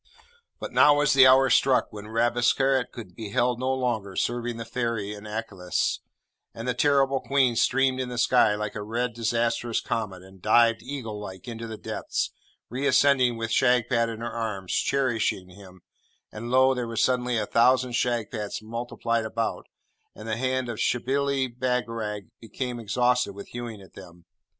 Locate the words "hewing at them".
23.49-24.25